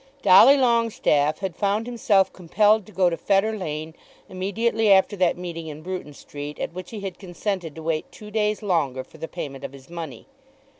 [0.23, 3.93] Dolly Longestaffe had found himself compelled to go to Fetter Lane
[4.29, 8.31] immediately after that meeting in Bruton Street at which he had consented to wait two
[8.31, 10.25] days longer for the payment of his money.